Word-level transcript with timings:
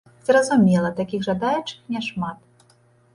Зразумела, 0.27 0.89
такіх 0.99 1.27
жадаючых 1.27 1.83
няшмат. 1.97 2.73